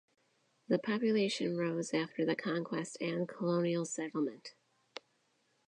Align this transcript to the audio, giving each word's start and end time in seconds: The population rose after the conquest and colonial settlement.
The 0.67 0.79
population 0.79 1.57
rose 1.57 1.93
after 1.93 2.25
the 2.25 2.35
conquest 2.35 2.97
and 3.01 3.29
colonial 3.29 3.85
settlement. 3.85 4.55